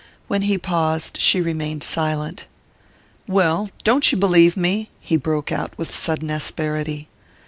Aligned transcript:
When 0.27 0.41
he 0.41 0.57
paused 0.57 1.21
she 1.21 1.41
remained 1.41 1.83
silent. 1.83 2.47
"Well 3.27 3.69
don't 3.83 4.11
you 4.11 4.17
believe 4.17 4.57
me?" 4.57 4.89
he 4.99 5.15
broke 5.15 5.51
out 5.51 5.77
with 5.77 5.93
sudden 5.93 6.31
asperity. 6.31 7.07